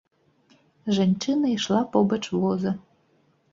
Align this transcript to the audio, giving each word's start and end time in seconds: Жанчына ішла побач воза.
Жанчына 0.99 1.45
ішла 1.57 1.83
побач 1.93 2.23
воза. 2.37 2.71